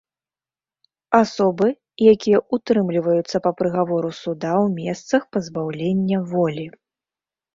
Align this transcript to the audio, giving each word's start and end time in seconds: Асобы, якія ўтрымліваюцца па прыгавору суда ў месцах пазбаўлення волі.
Асобы, 1.17 1.67
якія 2.13 2.39
ўтрымліваюцца 2.57 3.37
па 3.47 3.51
прыгавору 3.61 4.11
суда 4.21 4.51
ў 4.63 4.67
месцах 4.93 5.21
пазбаўлення 5.37 6.17
волі. 6.33 6.65